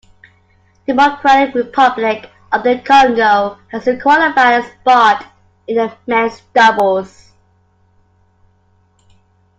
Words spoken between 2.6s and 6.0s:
the Congo has qualified a spot in the